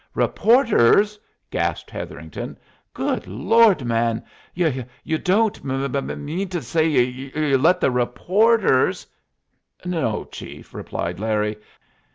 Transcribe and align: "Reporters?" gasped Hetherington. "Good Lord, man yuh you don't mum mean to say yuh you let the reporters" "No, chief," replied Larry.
"Reporters?" 0.15 1.19
gasped 1.51 1.91
Hetherington. 1.91 2.57
"Good 2.91 3.27
Lord, 3.27 3.85
man 3.85 4.25
yuh 4.55 4.83
you 5.03 5.19
don't 5.19 5.63
mum 5.63 6.25
mean 6.25 6.47
to 6.49 6.61
say 6.63 6.87
yuh 6.87 7.39
you 7.39 7.57
let 7.59 7.79
the 7.79 7.91
reporters" 7.91 9.05
"No, 9.85 10.23
chief," 10.25 10.73
replied 10.73 11.19
Larry. 11.19 11.55